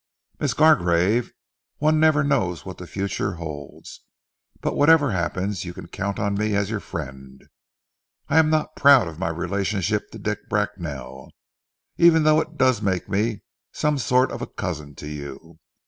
[0.39, 1.31] "Miss Gargrave,
[1.77, 4.01] one never knows what the future holds
[4.59, 7.43] but whatever happens you can count me as your friend.
[8.27, 11.29] I am not proud of my relationship to Dick Bracknell,
[11.97, 13.43] even though it does make me
[13.73, 15.59] some sort of a cousin to you.